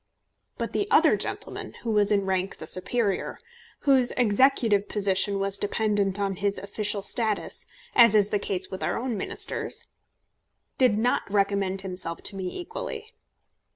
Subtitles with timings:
[0.57, 3.37] But the other gentleman, who was in rank the superior,
[3.81, 8.97] whose executive position was dependent on his official status, as is the case with our
[8.97, 9.85] own Ministers,
[10.79, 13.11] did not recommend himself to me equally.